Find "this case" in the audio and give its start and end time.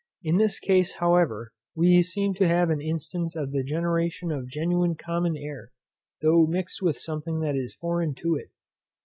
0.37-0.95